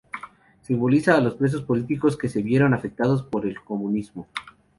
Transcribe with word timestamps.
Simboliza 0.63 1.15
a 1.15 1.21
los 1.21 1.35
presos 1.35 1.61
políticos 1.61 2.17
que 2.17 2.27
se 2.27 2.41
vieron 2.41 2.73
afectados 2.73 3.21
por 3.21 3.45
el 3.45 3.61
comunismo. 3.61 4.27